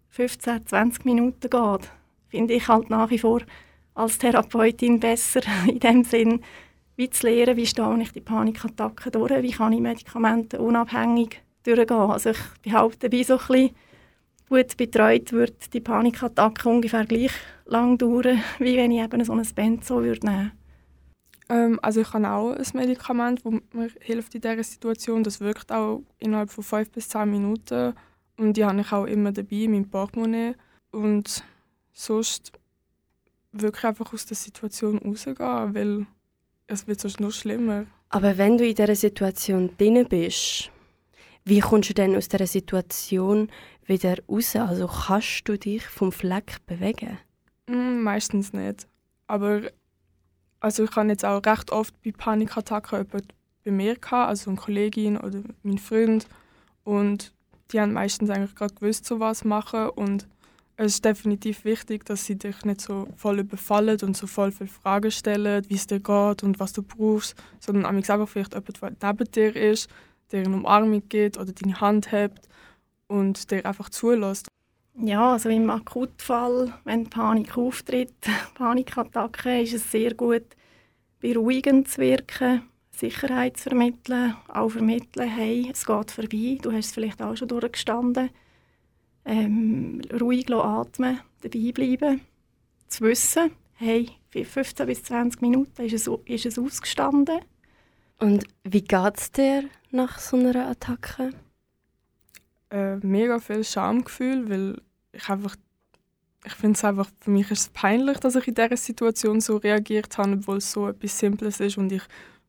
15, 0.10 0.68
20 0.68 1.06
Minuten 1.06 1.50
geht, 1.50 1.92
finde 2.30 2.54
ich 2.54 2.68
halt 2.68 2.90
nach 2.90 3.10
wie 3.10 3.20
vor 3.20 3.42
als 3.94 4.18
Therapeutin 4.18 5.00
besser 5.00 5.42
in 5.68 5.80
dem 5.80 6.04
Sinn, 6.04 6.42
wie 6.96 7.10
zu 7.10 7.28
lernen, 7.28 7.58
wie 7.58 7.66
stehe 7.66 8.02
ich 8.02 8.12
die 8.12 8.22
Panikattacken 8.22 9.12
durch, 9.12 9.44
wie 9.44 9.52
kann 9.52 9.74
ich 9.74 9.82
Medikamente 9.82 10.60
unabhängig 10.60 11.42
durchgehen. 11.64 11.98
Also 11.98 12.32
ich 12.32 12.40
behaupte, 12.64 13.12
wie 13.12 13.24
so 13.24 13.38
ein 13.38 13.48
bisschen 13.48 13.76
gut 14.50 14.78
betreut 14.78 15.34
wird 15.34 15.74
die 15.74 15.82
Panikattacke 15.82 16.70
ungefähr 16.70 17.06
gleich 17.06 17.32
lang 17.66 17.98
dauern, 17.98 18.42
wie 18.60 18.78
wenn 18.78 18.92
ich 18.92 19.04
eben 19.04 19.24
so 19.24 19.34
ein 19.34 19.48
Benzo 19.56 20.04
würde 20.04 20.28
nehmen 20.28 20.52
ähm, 21.50 21.80
also 21.82 22.02
ich 22.02 22.14
habe 22.14 22.30
auch 22.30 22.52
ein 22.52 22.66
Medikament, 22.74 23.42
das 23.46 23.54
mir 23.72 23.90
hilft 24.02 24.36
in 24.36 24.42
dieser 24.42 24.64
Situation. 24.64 25.24
Das 25.24 25.40
wirkt 25.40 25.72
auch 25.72 26.02
innerhalb 26.20 26.52
von 26.52 26.62
fünf 26.62 26.92
bis 26.92 27.08
zehn 27.08 27.32
Minuten 27.32 27.94
und 28.38 28.58
die 28.58 28.66
habe 28.66 28.82
ich 28.82 28.92
auch 28.92 29.06
immer 29.06 29.32
dabei 29.32 29.56
in 29.56 29.72
meinem 29.72 29.90
Portemonnaie. 29.90 30.56
Und 30.92 31.44
sonst 31.98 32.52
wirklich 33.52 33.84
einfach 33.84 34.14
aus 34.14 34.26
der 34.26 34.38
Situation 34.38 35.00
rausgehen, 35.00 35.76
weil 35.76 36.06
es 36.68 36.88
wird 36.88 37.00
sonst 37.00 37.20
nur 37.20 37.32
schlimmer. 37.32 37.86
Aber 38.10 38.38
wenn 38.38 38.58
du 38.58 38.68
in 38.68 38.76
dieser 38.76 38.96
Situation 38.96 39.72
drin 39.78 40.06
bist, 40.08 40.72
wie 41.44 41.60
kommst 41.60 41.90
du 41.90 41.94
denn 41.94 42.16
aus 42.16 42.28
dieser 42.28 42.48
Situation 42.48 43.50
wieder 43.86 44.18
raus? 44.30 44.56
Also 44.56 44.88
kannst 44.88 45.48
du 45.48 45.58
dich 45.58 45.84
vom 45.86 46.12
Fleck 46.12 46.58
bewegen? 46.66 47.18
Mm, 47.68 48.02
meistens 48.04 48.54
nicht. 48.54 48.88
Aber 49.28 49.62
also 50.60 50.84
ich 50.84 50.96
habe 50.96 51.10
jetzt 51.10 51.26
auch 51.26 51.44
recht 51.46 51.72
oft 51.72 52.00
bei 52.04 52.12
Panikattacken 52.12 53.00
jemanden 53.00 53.28
bei 53.64 53.72
mir 53.72 53.96
gehabt, 53.96 54.30
also 54.30 54.50
eine 54.50 54.60
Kollegin 54.60 55.18
oder 55.18 55.42
mein 55.64 55.78
Freund. 55.78 56.28
Und 56.84 57.34
die 57.72 57.82
haben 57.82 57.94
meistens 57.94 58.30
eigentlich 58.30 58.56
gerade 58.56 58.76
gewusst, 58.76 59.06
so 59.06 59.20
was 59.20 59.44
machen. 59.44 59.90
Und 59.90 60.28
es 60.80 60.94
ist 60.94 61.06
definitiv 61.06 61.66
wichtig, 61.66 62.06
dass 62.06 62.26
sie 62.26 62.38
dich 62.38 62.64
nicht 62.64 62.82
so 62.82 63.08
voll 63.16 63.40
überfallen 63.40 63.98
und 64.04 64.16
so 64.16 64.28
voll 64.28 64.52
viele 64.52 64.70
Fragen 64.70 65.10
stellen, 65.10 65.66
wie 65.68 65.74
es 65.74 65.88
dir 65.88 66.00
geht 66.00 66.44
und 66.44 66.60
was 66.60 66.72
du 66.72 66.84
brauchst, 66.84 67.36
sondern 67.60 67.86
einfach 67.86 68.30
vielleicht 68.30 68.54
jemand, 68.54 69.02
der 69.02 69.12
neben 69.12 69.32
dir 69.32 69.56
ist, 69.56 69.90
der 70.32 70.46
eine 70.46 70.56
Umarmung 70.56 71.02
gibt 71.10 71.38
oder 71.38 71.52
deine 71.52 71.82
Hand 71.82 72.12
hebt 72.12 72.48
und 73.08 73.50
dir 73.50 73.66
einfach 73.66 73.90
zulässt. 73.90 74.50
Ja, 75.00 75.34
also 75.34 75.50
im 75.50 75.70
Akutfall, 75.70 76.74
wenn 76.84 77.10
Panik 77.10 77.58
auftritt, 77.58 78.14
Panikattacke, 78.54 79.62
ist 79.62 79.74
es 79.74 79.92
sehr 79.92 80.14
gut, 80.14 80.46
beruhigend 81.20 81.88
zu 81.88 82.02
wirken, 82.02 82.62
Sicherheit 82.92 83.58
zu 83.58 83.70
vermitteln, 83.70 84.36
auch 84.48 84.70
vermitteln, 84.70 85.28
hey, 85.28 85.70
es 85.72 85.86
geht 85.86 86.12
vorbei, 86.12 86.60
du 86.62 86.72
hast 86.72 86.86
es 86.86 86.92
vielleicht 86.92 87.22
auch 87.22 87.36
schon 87.36 87.48
durchgestanden 87.48 88.30
ähm, 89.28 90.02
ruhig 90.20 90.52
atmen, 90.52 91.20
dabei 91.42 91.72
bleiben, 91.72 92.22
zu 92.88 93.04
wissen, 93.04 93.52
hey, 93.76 94.10
15 94.32 94.86
bis 94.88 95.04
20 95.04 95.42
Minuten 95.42 95.82
ist 95.84 95.94
es, 95.94 96.10
ist 96.26 96.46
es 96.46 96.58
ausgestanden. 96.58 97.40
Und 98.20 98.46
wie 98.64 98.82
geht 98.82 99.18
es 99.18 99.32
dir 99.32 99.66
nach 99.92 100.18
so 100.20 100.38
einer 100.38 100.70
Attacke? 100.70 101.32
Äh, 102.72 102.98
mega 102.98 103.40
viel 103.40 103.64
Schamgefühl, 103.64 104.50
weil 104.50 104.82
ich 105.12 105.30
einfach 105.30 105.56
ich 106.46 106.54
finde 106.54 106.78
es 106.78 106.86
einfach, 106.86 107.10
für 107.20 107.32
mich 107.32 107.52
ist 107.52 107.60
es 107.60 107.70
peinlich, 107.70 108.20
dass 108.20 108.36
ich 108.36 108.48
in 108.48 108.56
dieser 108.56 108.78
Situation 108.78 109.42
so 109.42 109.58
reagiert 109.58 110.18
habe, 110.18 110.34
obwohl 110.34 110.58
es 110.58 110.72
so 110.72 110.88
etwas 110.88 111.20
Simples 111.20 111.60
ist 111.60 111.78
und 111.78 111.92
ich 111.92 112.04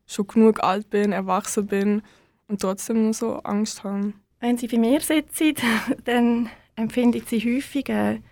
schon 0.07 0.27
genug 0.29 0.63
alt 0.63 0.89
bin, 0.89 1.11
erwachsen 1.11 1.67
bin 1.67 2.03
und 2.47 2.61
trotzdem 2.61 3.09
noch 3.09 3.15
so 3.15 3.35
Angst 3.39 3.83
habe. 3.83 4.13
Wenn 4.41 4.57
Sie 4.57 4.69
bei 4.69 4.79
mir 4.79 5.01
sitzen, 5.01 5.55
dann 6.05 6.49
empfindet 6.79 7.29
sie 7.29 7.41
häufig 7.41 7.91
ein 7.91 8.23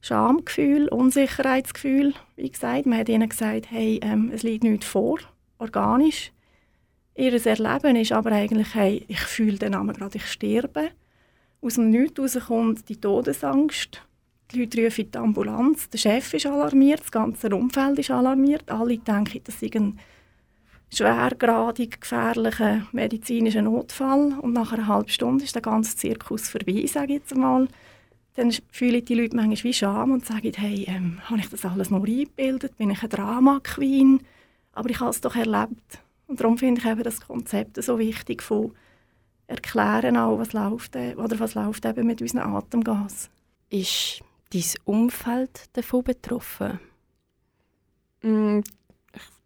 Schamgefühl, 0.00 0.88
Unsicherheitsgefühl. 0.88 2.14
Wie 2.36 2.50
gesagt, 2.50 2.86
man 2.86 2.98
hat 2.98 3.08
ihnen 3.08 3.28
gesagt, 3.28 3.70
hey, 3.70 4.00
ähm, 4.02 4.30
es 4.34 4.42
liegt 4.42 4.64
nichts 4.64 4.86
vor, 4.86 5.18
organisch. 5.58 6.30
Ihr 7.14 7.32
Erleben 7.46 7.96
ist 7.96 8.12
aber 8.12 8.32
eigentlich, 8.32 8.74
hey, 8.74 9.04
ich 9.08 9.20
fühle 9.20 9.58
den 9.58 9.72
Namen 9.72 9.94
gerade, 9.94 10.18
ich 10.18 10.26
sterbe. 10.26 10.90
Aus 11.62 11.74
dem 11.74 11.90
Nichts 11.90 12.18
heraus 12.18 12.46
kommt 12.46 12.88
die 12.88 12.96
Todesangst. 12.96 14.02
Die 14.50 14.60
Leute 14.60 14.84
rufen 14.84 15.10
die 15.10 15.18
Ambulanz, 15.18 15.88
der 15.88 15.98
Chef 15.98 16.34
ist 16.34 16.46
alarmiert, 16.46 17.00
das 17.00 17.10
ganze 17.10 17.48
Umfeld 17.54 17.98
ist 17.98 18.10
alarmiert. 18.10 18.70
Alle 18.70 18.98
denken, 18.98 19.40
das 19.44 19.60
sei 19.60 19.70
ein 19.74 19.98
schwergradig 20.92 22.00
gefährlicher 22.00 22.86
medizinischer 22.92 23.62
Notfall. 23.62 24.38
Und 24.40 24.52
nach 24.52 24.72
einer 24.72 24.86
halben 24.86 25.08
Stunde 25.08 25.44
ist 25.44 25.54
der 25.54 25.62
ganze 25.62 25.96
Zirkus 25.96 26.48
vorbei, 26.48 26.84
sage 26.86 27.14
ich 27.14 27.20
jetzt 27.20 27.32
einmal 27.32 27.68
dann 28.34 28.52
fühlen 28.70 29.04
die 29.04 29.14
Leute 29.14 29.36
manchmal 29.36 29.64
wie 29.64 29.72
Scham 29.72 30.12
und 30.12 30.26
sagen, 30.26 30.52
hey, 30.56 30.84
ähm, 30.88 31.20
habe 31.24 31.40
ich 31.40 31.48
das 31.48 31.64
alles 31.64 31.90
nur 31.90 32.04
eingebildet? 32.04 32.76
Bin 32.76 32.90
ich 32.90 33.00
eine 33.00 33.08
Drama-Queen? 33.08 34.20
Aber 34.72 34.90
ich 34.90 35.00
habe 35.00 35.10
es 35.10 35.20
doch 35.20 35.36
erlebt. 35.36 36.00
Und 36.26 36.40
darum 36.40 36.58
finde 36.58 36.80
ich 36.80 36.86
eben 36.86 37.02
das 37.02 37.20
Konzept 37.20 37.82
so 37.82 37.98
wichtig 37.98 38.42
von 38.42 38.72
erklären 39.46 40.16
auch, 40.16 40.38
was 40.38 40.52
läuft, 40.52 40.96
äh, 40.96 41.14
oder 41.16 41.38
was 41.38 41.54
läuft 41.54 41.84
eben 41.84 42.06
mit 42.06 42.20
unseren 42.22 42.54
Atemgas. 42.54 43.30
Ist 43.70 44.22
dein 44.52 44.64
Umfeld 44.84 45.68
davon 45.74 46.02
betroffen? 46.02 46.80
Mm, 48.22 48.60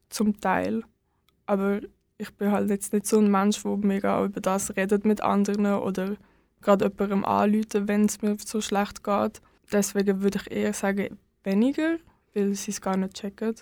zum 0.09 0.41
Teil. 0.41 0.85
Aber 1.47 1.81
ich 2.17 2.31
bin 2.35 2.53
halt 2.53 2.71
jetzt 2.71 2.93
nicht 2.93 3.07
so 3.07 3.19
ein 3.19 3.31
Mensch, 3.31 3.63
der 3.63 3.77
mega 3.77 4.25
über 4.25 4.41
das 4.41 4.77
redet 4.77 5.05
mit 5.05 5.21
anderen 5.21 5.67
oder 5.67 6.17
gerade 6.61 6.87
jemandem 6.87 7.25
anrufen, 7.25 7.89
wenn 7.89 8.07
es 8.07 8.23
mir 8.23 8.37
so 8.39 8.61
schlecht 8.61 9.05
geht. 9.05 9.41
Deswegen 9.73 10.23
würde 10.23 10.41
ich 10.41 10.51
eher 10.51 10.73
sagen, 10.73 11.19
weniger, 11.45 11.97
weil 12.35 12.55
sie 12.55 12.71
es 12.71 12.81
gar 12.81 12.97
nicht 12.97 13.15
checken. 13.15 13.55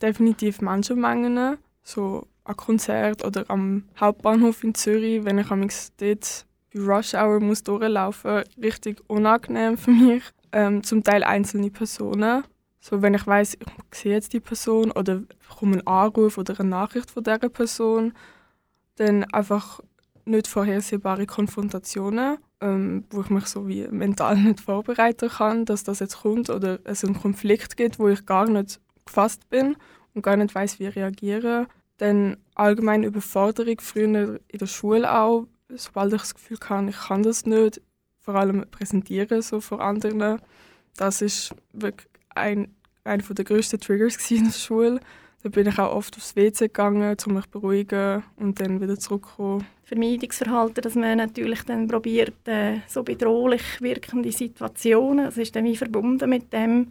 Definitiv 0.00 0.60
Menschenmengen, 0.60 1.58
so 1.82 2.26
an 2.44 2.56
Konzert 2.56 3.24
oder 3.24 3.44
am 3.48 3.84
Hauptbahnhof 3.98 4.62
in 4.64 4.74
Zürich, 4.74 5.24
wenn 5.24 5.38
ich 5.38 5.48
dort 5.48 6.46
bei 6.72 6.80
Rush 6.80 7.14
Hour 7.14 7.40
muss 7.40 7.62
durchlaufen 7.62 8.34
muss, 8.34 8.44
richtig 8.62 9.02
unangenehm 9.08 9.78
für 9.78 9.90
mich. 9.90 10.22
Ähm, 10.52 10.82
zum 10.82 11.02
Teil 11.02 11.24
einzelne 11.24 11.70
Personen. 11.70 12.44
So, 12.80 13.02
wenn 13.02 13.14
ich 13.14 13.26
weiß, 13.26 13.54
ich 13.54 13.98
sehe 13.98 14.12
jetzt 14.12 14.32
die 14.32 14.40
Person 14.40 14.92
oder 14.92 15.22
bekomme 15.48 15.72
einen 15.72 15.86
Anruf 15.86 16.38
oder 16.38 16.58
eine 16.60 16.68
Nachricht 16.68 17.10
von 17.10 17.24
dieser 17.24 17.48
Person, 17.48 18.12
dann 18.96 19.24
einfach 19.32 19.80
nicht 20.26 20.48
vorhersehbare 20.48 21.26
Konfrontationen, 21.26 22.38
ähm, 22.60 23.04
wo 23.10 23.22
ich 23.22 23.30
mich 23.30 23.46
so 23.46 23.68
wie 23.68 23.86
mental 23.88 24.36
nicht 24.36 24.60
vorbereiten 24.60 25.28
kann, 25.28 25.64
dass 25.64 25.84
das 25.84 26.00
jetzt 26.00 26.22
kommt 26.22 26.50
oder 26.50 26.78
es 26.84 27.04
einen 27.04 27.18
Konflikt 27.20 27.76
gibt, 27.76 27.98
wo 27.98 28.08
ich 28.08 28.26
gar 28.26 28.48
nicht 28.48 28.80
gefasst 29.04 29.48
bin 29.48 29.76
und 30.14 30.22
gar 30.22 30.36
nicht 30.36 30.54
weiß, 30.54 30.80
wie 30.80 30.86
reagieren. 30.86 31.66
Dann 31.98 32.36
allgemein 32.54 33.04
Überforderung, 33.04 33.80
früher 33.80 34.40
in 34.48 34.58
der 34.58 34.66
Schule 34.66 35.18
auch, 35.18 35.46
sobald 35.68 36.12
ich 36.12 36.20
das 36.20 36.34
Gefühl 36.34 36.58
habe, 36.68 36.90
ich 36.90 36.98
kann 36.98 37.22
das 37.22 37.46
nicht, 37.46 37.80
vor 38.20 38.34
allem 38.34 38.66
präsentieren 38.70 39.40
so 39.42 39.60
vor 39.60 39.80
anderen, 39.80 40.40
das 40.96 41.22
ist 41.22 41.54
wirklich 41.72 42.08
ein, 42.34 42.74
einer 43.04 43.22
der 43.22 43.44
grössten 43.44 43.80
Triggers 43.80 44.30
in 44.30 44.44
der 44.44 44.52
Schule. 44.52 45.00
Da 45.46 45.50
bin 45.50 45.68
ich 45.68 45.78
auch 45.78 45.94
oft 45.94 46.16
aufs 46.16 46.34
WC 46.34 46.66
gegangen, 46.66 47.16
um 47.24 47.34
mich 47.34 47.44
zu 47.44 47.50
beruhigen 47.52 48.24
und 48.34 48.58
dann 48.58 48.80
wieder 48.80 48.98
zurückzukommen. 48.98 49.64
Vermeidungsverhalten, 49.84 50.82
dass 50.82 50.96
man 50.96 51.18
natürlich 51.18 51.62
dann 51.62 51.86
probiert, 51.86 52.48
äh, 52.48 52.78
so 52.88 53.04
bedrohlich 53.04 53.80
wirkende 53.80 54.32
Situationen, 54.32 55.26
das 55.26 55.38
ist 55.38 55.54
dann 55.54 55.64
wie 55.64 55.76
verbunden 55.76 56.28
mit 56.28 56.52
dem, 56.52 56.90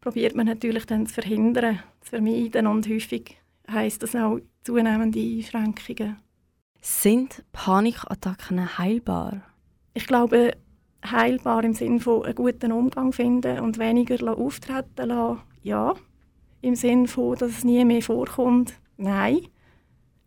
probiert 0.00 0.34
man 0.34 0.46
natürlich 0.46 0.84
dann 0.86 1.06
zu 1.06 1.14
verhindern, 1.14 1.78
zu 2.00 2.10
vermeiden 2.10 2.66
und 2.66 2.88
häufig 2.88 3.36
heisst 3.70 4.02
das 4.02 4.16
auch 4.16 4.40
zunehmende 4.64 5.20
Einschränkungen. 5.20 6.16
Sind 6.80 7.44
Panikattacken 7.52 8.78
heilbar? 8.78 9.42
Ich 9.94 10.08
glaube, 10.08 10.56
heilbar 11.08 11.62
im 11.62 11.74
Sinne 11.74 12.00
von 12.00 12.24
einen 12.24 12.34
guten 12.34 12.72
Umgang 12.72 13.12
finden 13.12 13.60
und 13.60 13.78
weniger 13.78 14.36
auftreten 14.36 15.06
lassen, 15.06 15.38
ja 15.62 15.94
im 16.66 16.74
Sinne 16.74 17.08
von, 17.08 17.36
dass 17.36 17.50
es 17.50 17.64
nie 17.64 17.84
mehr 17.84 18.02
vorkommt. 18.02 18.74
Nein. 18.96 19.40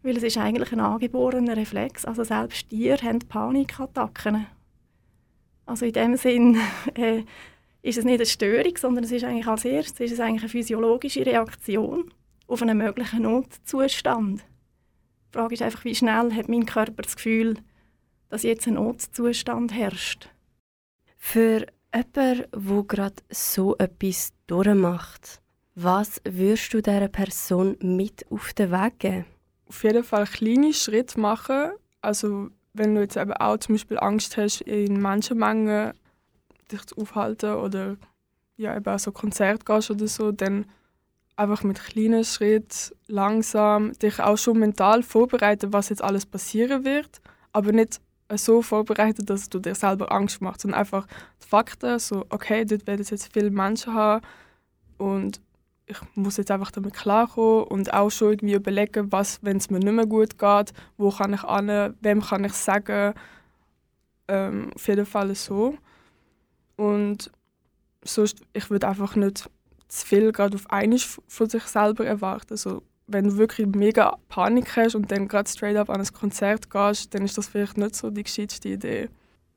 Weil 0.01 0.17
es 0.17 0.23
ist 0.23 0.37
eigentlich 0.37 0.71
ein 0.71 0.79
angeborener 0.79 1.57
Reflex. 1.57 2.05
Also 2.05 2.23
selbst 2.23 2.69
Tiere 2.69 3.01
haben 3.01 3.19
Panikattacken. 3.19 4.47
Also 5.65 5.85
in 5.85 5.93
dem 5.93 6.15
Sinn 6.15 6.57
äh, 6.95 7.23
ist 7.81 7.97
es 7.97 8.05
nicht 8.05 8.19
eine 8.19 8.25
Störung, 8.25 8.77
sondern 8.77 9.03
es 9.03 9.11
ist 9.11 9.23
eigentlich 9.23 9.47
als 9.47 9.65
erstes 9.65 9.99
ist 9.99 10.13
es 10.13 10.19
eigentlich 10.19 10.43
eine 10.43 10.49
physiologische 10.49 11.25
Reaktion 11.25 12.11
auf 12.47 12.61
einen 12.61 12.77
möglichen 12.77 13.23
Notzustand. 13.23 14.41
Die 15.29 15.37
Frage 15.37 15.53
ist 15.53 15.61
einfach, 15.61 15.85
wie 15.85 15.93
schnell 15.93 16.33
hat 16.33 16.49
mein 16.49 16.65
Körper 16.65 17.03
das 17.03 17.15
Gefühl, 17.15 17.57
dass 18.29 18.43
jetzt 18.43 18.67
ein 18.67 18.75
Notzustand 18.75 19.73
herrscht. 19.73 20.29
Für 21.17 21.65
jemanden, 21.93 22.45
der 22.51 22.83
gerade 22.83 23.15
so 23.29 23.75
etwas 23.77 24.31
durchmacht, 24.47 25.41
was 25.81 26.21
würdest 26.25 26.73
du 26.73 26.81
dieser 26.81 27.07
Person 27.07 27.77
mit 27.81 28.25
auf 28.29 28.53
den 28.53 28.71
Weg 28.71 28.99
geben? 28.99 29.25
Auf 29.67 29.83
jeden 29.83 30.03
Fall 30.03 30.25
kleine 30.25 30.73
Schritte 30.73 31.19
machen. 31.19 31.71
Also 32.01 32.49
wenn 32.73 32.95
du 32.95 33.01
jetzt 33.01 33.15
eben 33.15 33.33
auch 33.33 33.57
zum 33.57 33.75
Beispiel 33.75 33.97
Angst 33.99 34.35
hast, 34.35 34.61
in 34.61 35.01
Menschenmengen 35.01 35.93
dich 36.71 36.85
zu 36.85 36.97
aufhalten 36.97 37.53
oder 37.55 37.95
ja, 38.57 38.75
eben 38.75 38.93
auch 38.93 38.99
so 38.99 39.11
Konzert 39.11 39.65
gehst 39.65 39.89
oder 39.89 40.07
so, 40.07 40.33
dann 40.33 40.65
einfach 41.37 41.63
mit 41.63 41.81
kleinen 41.81 42.25
Schritten 42.25 42.93
langsam 43.07 43.93
dich 43.93 44.19
auch 44.19 44.37
schon 44.37 44.59
mental 44.59 45.01
vorbereiten, 45.01 45.71
was 45.71 45.89
jetzt 45.89 46.03
alles 46.03 46.25
passieren 46.25 46.83
wird, 46.83 47.21
aber 47.53 47.71
nicht 47.71 48.01
so 48.35 48.61
vorbereiten, 48.61 49.25
dass 49.25 49.49
du 49.49 49.59
dir 49.59 49.75
selber 49.75 50.11
Angst 50.11 50.41
machst, 50.41 50.61
sondern 50.61 50.81
einfach 50.81 51.07
die 51.41 51.47
Fakten, 51.47 51.99
so 51.99 52.25
okay, 52.29 52.65
dort 52.65 52.85
werden 52.85 53.05
jetzt 53.09 53.33
viele 53.33 53.49
Menschen 53.49 53.93
haben 53.93 54.25
und 54.97 55.39
ich 55.89 55.97
muss 56.15 56.37
jetzt 56.37 56.51
einfach 56.51 56.71
damit 56.71 56.93
klarkommen 56.93 57.63
und 57.63 57.93
auch 57.93 58.11
schon 58.11 58.31
irgendwie 58.31 58.53
überlegen, 58.53 59.11
was, 59.11 59.39
wenn 59.41 59.57
es 59.57 59.69
mir 59.69 59.79
nicht 59.79 59.91
mehr 59.91 60.05
gut 60.05 60.37
geht, 60.37 60.73
wo 60.97 61.09
kann 61.09 61.33
ich 61.33 61.43
an, 61.43 61.95
wem 62.01 62.21
kann 62.21 62.43
ich 62.43 62.53
sagen, 62.53 63.13
ähm, 64.27 64.69
auf 64.75 64.87
jeden 64.87 65.07
Fall 65.07 65.33
so. 65.33 65.75
Und 66.77 67.31
sonst, 68.03 68.41
ich 68.53 68.69
würde 68.69 68.87
einfach 68.87 69.15
nicht 69.15 69.49
zu 69.87 70.05
viel 70.05 70.31
gerade 70.31 70.55
auf 70.55 70.69
einmal 70.69 70.99
von 70.99 71.49
sich 71.49 71.63
selber 71.63 72.05
erwarten. 72.05 72.51
Also, 72.51 72.83
wenn 73.07 73.25
du 73.25 73.37
wirklich 73.37 73.67
mega 73.67 74.17
Panik 74.29 74.77
hast 74.77 74.93
und 74.93 75.11
dann 75.11 75.27
gerade 75.27 75.49
straight 75.49 75.75
up 75.75 75.89
an 75.89 75.99
ein 75.99 76.13
Konzert 76.13 76.69
gehst, 76.69 77.13
dann 77.15 77.23
ist 77.23 77.37
das 77.37 77.47
vielleicht 77.47 77.77
nicht 77.77 77.95
so 77.95 78.11
die 78.11 78.23
gescheiteste 78.23 78.69
Idee. 78.69 79.09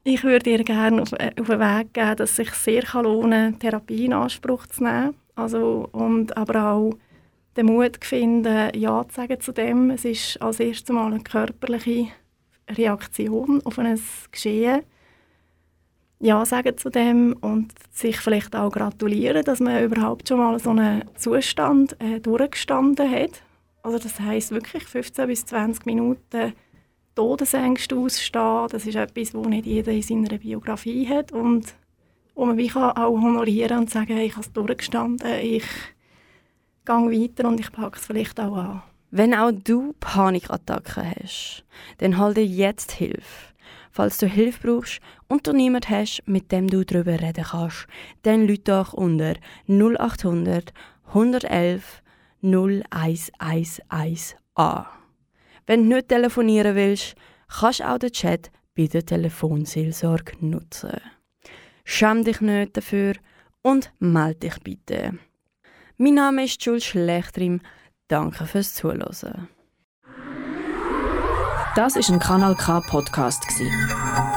Ich 0.05 0.25
würde 0.25 0.45
dir 0.45 0.65
gerne 0.65 1.03
auf, 1.03 1.13
äh, 1.13 1.33
auf 1.39 1.47
den 1.47 1.61
Weg 1.61 1.93
geben, 1.93 2.17
dass 2.17 2.31
es 2.31 2.37
sich 2.37 2.51
sehr 2.55 2.83
lohnen 2.95 3.53
kann, 3.53 3.59
Therapie 3.61 4.07
in 4.07 4.15
Anspruch 4.15 4.67
zu 4.67 4.83
nehmen. 4.85 5.15
Also, 5.35 5.89
und 5.93 6.37
aber 6.37 6.73
auch 6.73 6.95
den 7.57 7.67
Mut 7.67 8.05
finden, 8.05 8.71
Ja 8.75 9.07
zu 9.09 9.15
sagen 9.15 9.41
zu 9.41 9.53
dem. 9.53 9.91
Es 9.91 10.05
ist 10.05 10.41
als 10.41 10.61
erstes 10.61 10.95
Mal 10.95 11.13
eine 11.13 11.23
körperliche 11.23 12.09
Reaktion 12.71 13.61
auf 13.65 13.79
ein 13.79 14.01
Geschehen. 14.31 14.83
Ja 16.19 16.47
sagen 16.47 16.79
zu 16.79 16.89
dem 16.89 17.37
und 17.41 17.73
sich 17.91 18.19
vielleicht 18.19 18.55
auch 18.55 18.71
gratulieren, 18.71 19.45
dass 19.45 19.59
man 19.59 19.83
überhaupt 19.83 20.29
schon 20.29 20.39
mal 20.39 20.59
so 20.61 20.71
einen 20.71 21.03
Zustand 21.17 22.01
äh, 22.01 22.21
durchgestanden 22.21 23.11
hat. 23.11 23.43
Also 23.83 23.99
das 23.99 24.21
heißt 24.21 24.53
wirklich 24.53 24.85
15 24.85 25.27
bis 25.27 25.45
20 25.47 25.85
Minuten 25.85 26.53
Todesängste 27.17 27.97
ausstehen. 27.97 28.69
Das 28.71 28.87
ist 28.87 28.95
etwas, 28.95 29.35
was 29.35 29.47
nicht 29.49 29.67
jeder 29.67 29.91
in 29.91 30.03
seiner 30.03 30.39
Biografie 30.39 31.09
hat 31.09 31.33
und 31.33 31.75
wo 32.35 32.47
man 32.47 32.57
wie 32.57 32.69
kann 32.69 32.97
auch 32.97 33.21
honorieren 33.21 33.79
und 33.79 33.91
sagen, 33.91 34.15
hey, 34.15 34.27
ich 34.27 34.33
habe 34.33 34.47
es 34.47 34.53
durchgestanden, 34.53 35.39
ich 35.41 35.65
gehe 36.85 36.95
weiter 36.95 37.49
und 37.49 37.61
ich 37.61 37.71
packe 37.73 37.99
es 37.99 38.07
vielleicht 38.07 38.41
auch 38.41 38.57
an. 38.57 38.83
Wenn 39.11 39.35
auch 39.35 39.53
du 39.53 39.95
Panikattacken 40.01 41.11
hast, 41.11 41.65
dann 41.99 42.19
hol 42.19 42.33
dir 42.35 42.47
jetzt 42.47 42.93
Hilfe. 42.93 43.53
Falls 43.91 44.17
du 44.17 44.27
Hilfe 44.27 44.67
brauchst 44.67 45.01
und 45.29 45.47
du 45.47 45.53
niemanden 45.53 45.91
hast, 45.91 46.23
mit 46.25 46.51
dem 46.51 46.69
du 46.69 46.83
darüber 46.83 47.21
reden 47.21 47.45
kannst, 47.45 47.87
dann 48.23 48.47
lüt 48.47 48.67
doch 48.69 48.95
unter 48.95 49.35
0800 49.69 50.73
111 51.09 52.03
0111 52.43 54.35
an. 54.55 54.87
Wenn 55.67 55.89
du 55.89 55.97
nicht 55.97 56.09
telefonieren 56.09 56.75
willst, 56.75 57.15
kannst 57.49 57.81
du 57.81 57.89
auch 57.89 57.99
den 57.99 58.13
Chat 58.13 58.51
bei 58.75 58.87
der 58.87 59.05
Telefonseelsorge 59.05 60.33
nutzen. 60.41 61.01
Schäm 61.85 62.25
dich 62.25 62.41
nicht 62.41 62.77
dafür 62.77 63.15
und 63.63 63.93
melde 63.99 64.41
dich 64.41 64.61
bitte. 64.63 65.19
Mein 65.97 66.15
Name 66.15 66.45
ist 66.45 66.65
Jules 66.65 66.85
Schlechtrim. 66.85 67.61
Danke 68.09 68.47
fürs 68.47 68.75
Zuhören. 68.75 69.49
Das 71.75 71.97
ist 71.97 72.11
ein 72.11 72.19
Kanal 72.19 72.55
K 72.55 72.81
Podcast 72.81 73.47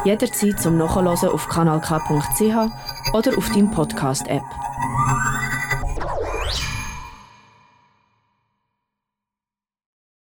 Jederzeit 0.05 0.59
zum 0.59 0.77
Nachhören 0.77 1.07
auf 1.07 1.47
kanalk.ch 1.49 3.11
oder 3.13 3.37
auf 3.37 3.49
deinem 3.49 3.71
Podcast 3.71 4.27
App. 4.27 4.43